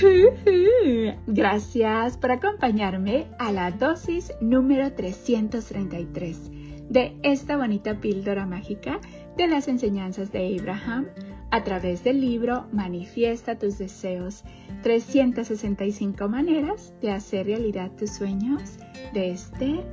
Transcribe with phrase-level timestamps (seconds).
[1.26, 6.50] Gracias por acompañarme a la dosis número 333
[6.88, 9.00] de esta bonita píldora mágica
[9.36, 11.06] de las enseñanzas de Abraham
[11.50, 14.44] a través del libro Manifiesta tus deseos,
[14.82, 18.78] 365 maneras de hacer realidad tus sueños
[19.12, 19.84] de Esther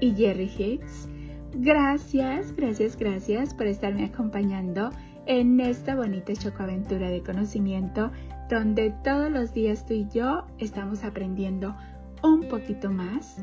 [0.00, 1.08] y Jerry Hicks.
[1.54, 4.90] Gracias, gracias, gracias por estarme acompañando
[5.26, 8.10] en esta bonita chocoaventura de conocimiento
[8.48, 11.76] donde todos los días tú y yo estamos aprendiendo
[12.22, 13.36] un poquito más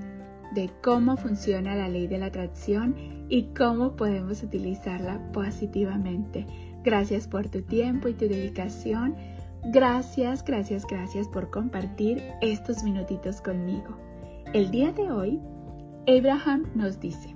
[0.54, 2.96] de cómo funciona la ley de la atracción
[3.30, 6.46] y cómo podemos utilizarla positivamente.
[6.84, 9.16] Gracias por tu tiempo y tu dedicación.
[9.66, 13.98] Gracias, gracias, gracias por compartir estos minutitos conmigo.
[14.54, 15.40] El día de hoy,
[16.08, 17.35] Abraham nos dice,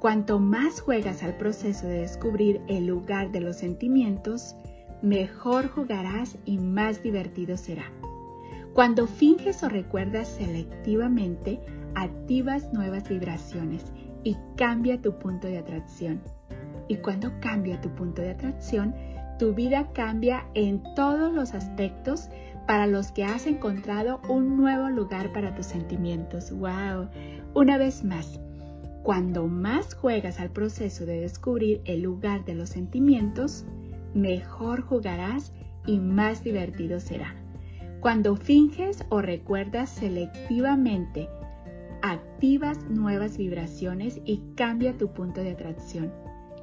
[0.00, 4.56] cuanto más juegas al proceso de descubrir el lugar de los sentimientos,
[5.02, 7.90] mejor jugarás y más divertido será.
[8.74, 11.60] Cuando finges o recuerdas selectivamente,
[11.94, 13.84] activas nuevas vibraciones
[14.22, 16.20] y cambia tu punto de atracción.
[16.88, 18.94] Y cuando cambia tu punto de atracción,
[19.38, 22.28] tu vida cambia en todos los aspectos
[22.66, 26.50] para los que has encontrado un nuevo lugar para tus sentimientos.
[26.50, 27.08] ¡Wow!
[27.54, 28.40] Una vez más,
[29.02, 33.64] cuando más juegas al proceso de descubrir el lugar de los sentimientos,
[34.16, 35.52] mejor jugarás
[35.86, 37.34] y más divertido será.
[38.00, 41.28] Cuando finges o recuerdas selectivamente,
[42.02, 46.12] activas nuevas vibraciones y cambia tu punto de atracción.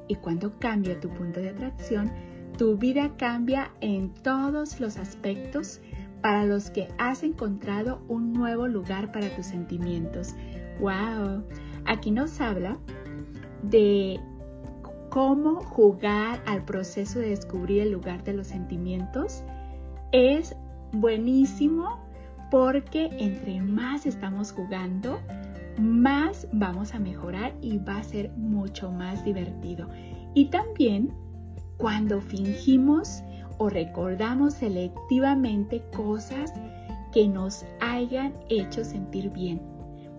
[0.08, 2.10] Y cuando cambia tu punto de atracción,
[2.58, 5.80] tu vida cambia en todos los aspectos
[6.22, 10.34] para los que has encontrado un nuevo lugar para tus sentimientos.
[10.80, 11.44] ¡Wow!
[11.84, 12.78] Aquí nos habla
[13.62, 14.20] de
[15.14, 19.44] cómo jugar al proceso de descubrir el lugar de los sentimientos
[20.10, 20.56] es
[20.90, 22.00] buenísimo
[22.50, 25.20] porque entre más estamos jugando,
[25.78, 29.88] más vamos a mejorar y va a ser mucho más divertido.
[30.34, 31.12] Y también
[31.76, 33.22] cuando fingimos
[33.58, 36.52] o recordamos selectivamente cosas
[37.12, 39.73] que nos hayan hecho sentir bien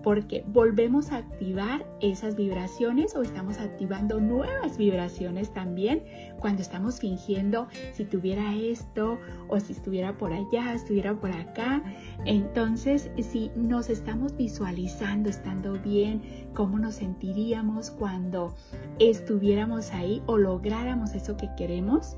[0.05, 6.03] porque volvemos a activar esas vibraciones o estamos activando nuevas vibraciones también
[6.39, 9.17] cuando estamos fingiendo si tuviera esto
[9.47, 11.83] o si estuviera por allá, estuviera por acá.
[12.23, 16.21] Entonces, si nos estamos visualizando estando bien,
[16.53, 18.53] cómo nos sentiríamos cuando
[18.99, 22.15] estuviéramos ahí o lográramos eso que queremos,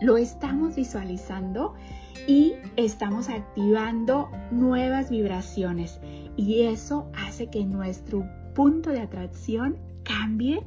[0.00, 1.74] lo estamos visualizando
[2.26, 6.00] y estamos activando nuevas vibraciones
[6.36, 8.24] y eso hace que nuestro
[8.54, 10.62] punto de atracción cambie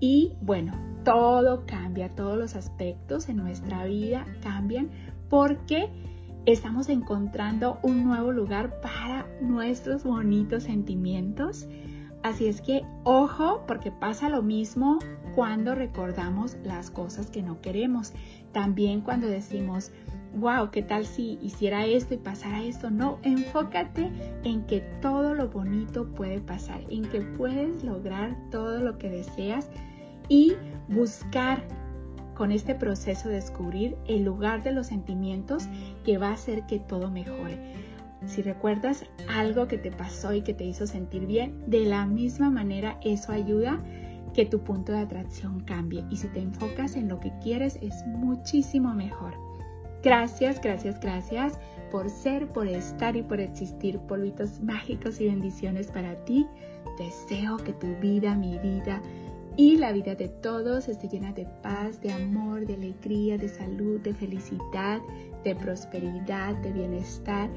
[0.00, 0.72] y bueno,
[1.04, 4.90] todo cambia, todos los aspectos en nuestra vida cambian
[5.30, 5.88] porque
[6.44, 11.66] estamos encontrando un nuevo lugar para nuestros bonitos sentimientos.
[12.22, 14.98] Así es que ojo porque pasa lo mismo
[15.34, 18.12] cuando recordamos las cosas que no queremos.
[18.52, 19.92] También cuando decimos,
[20.34, 22.90] wow, ¿qué tal si hiciera esto y pasara esto?
[22.90, 24.10] No, enfócate
[24.44, 29.68] en que todo lo bonito puede pasar, en que puedes lograr todo lo que deseas
[30.28, 30.54] y
[30.88, 31.62] buscar
[32.34, 35.68] con este proceso de descubrir el lugar de los sentimientos
[36.04, 37.58] que va a hacer que todo mejore.
[38.26, 42.50] Si recuerdas algo que te pasó y que te hizo sentir bien, de la misma
[42.50, 43.82] manera eso ayuda
[44.34, 48.06] que tu punto de atracción cambie y si te enfocas en lo que quieres es
[48.06, 49.34] muchísimo mejor.
[50.02, 51.58] Gracias, gracias, gracias
[51.90, 53.98] por ser, por estar y por existir.
[54.00, 56.46] Polvitos mágicos y bendiciones para ti.
[56.98, 59.00] Deseo que tu vida, mi vida
[59.56, 64.00] y la vida de todos esté llena de paz, de amor, de alegría, de salud,
[64.00, 65.00] de felicidad,
[65.44, 67.48] de prosperidad, de bienestar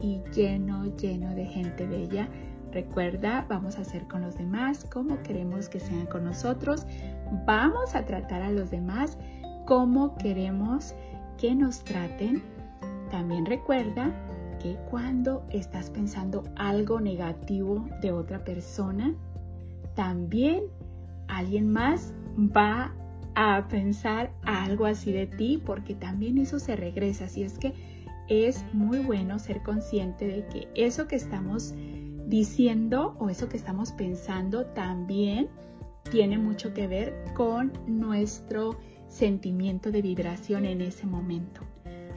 [0.00, 2.28] y lleno, lleno de gente bella
[2.72, 6.86] Recuerda, vamos a hacer con los demás como queremos que sean con nosotros.
[7.46, 9.16] Vamos a tratar a los demás
[9.66, 10.94] como queremos
[11.38, 12.42] que nos traten.
[13.10, 14.12] También recuerda
[14.60, 19.14] que cuando estás pensando algo negativo de otra persona,
[19.94, 20.64] también
[21.28, 22.92] alguien más va
[23.34, 27.24] a pensar algo así de ti porque también eso se regresa.
[27.24, 27.72] Así es que
[28.28, 31.74] es muy bueno ser consciente de que eso que estamos
[32.26, 35.48] diciendo o eso que estamos pensando también
[36.10, 38.76] tiene mucho que ver con nuestro
[39.08, 41.62] sentimiento de vibración en ese momento.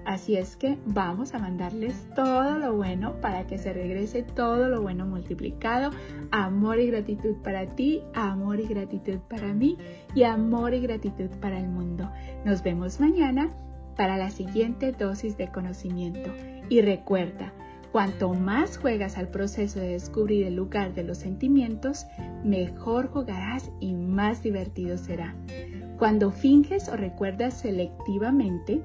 [0.06, 4.81] Así es que vamos a mandarles todo lo bueno para que se regrese todo lo
[4.81, 5.92] bueno multiplicado.
[6.31, 9.78] Amor y gratitud para ti, amor y gratitud para mí
[10.16, 12.10] y amor y gratitud para el mundo.
[12.46, 13.52] Nos vemos mañana
[13.95, 16.31] para la siguiente dosis de conocimiento.
[16.69, 17.53] Y recuerda,
[17.91, 22.05] cuanto más juegas al proceso de descubrir el lugar de los sentimientos,
[22.43, 25.35] mejor jugarás y más divertido será.
[25.97, 28.81] Cuando finges o recuerdas selectivamente,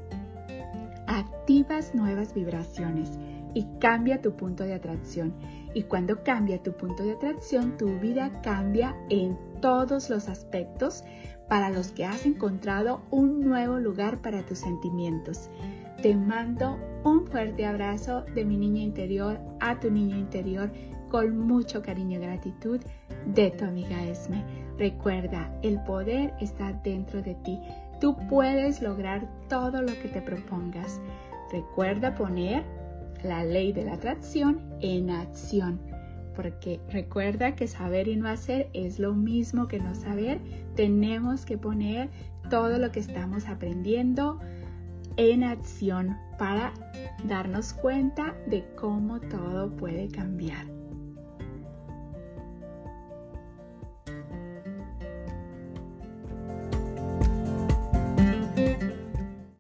[1.06, 3.18] activas nuevas vibraciones
[3.56, 5.32] y cambia tu punto de atracción.
[5.72, 11.02] Y cuando cambia tu punto de atracción, tu vida cambia en todos los aspectos
[11.48, 15.48] para los que has encontrado un nuevo lugar para tus sentimientos.
[16.02, 20.70] Te mando un fuerte abrazo de mi niña interior a tu niño interior
[21.08, 22.80] con mucho cariño y gratitud
[23.24, 24.44] de tu amiga Esme.
[24.76, 27.58] Recuerda, el poder está dentro de ti.
[28.02, 31.00] Tú puedes lograr todo lo que te propongas.
[31.50, 32.64] Recuerda poner
[33.22, 35.80] la ley de la atracción en acción.
[36.34, 40.38] Porque recuerda que saber y no hacer es lo mismo que no saber.
[40.74, 42.10] Tenemos que poner
[42.50, 44.38] todo lo que estamos aprendiendo
[45.16, 46.72] en acción para
[47.24, 50.66] darnos cuenta de cómo todo puede cambiar.